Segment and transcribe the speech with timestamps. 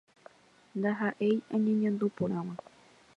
[0.77, 2.55] "Ndaha'éi añeñandu porãmba